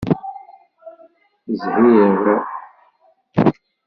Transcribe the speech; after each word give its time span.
Zhiɣ. 1.61 2.15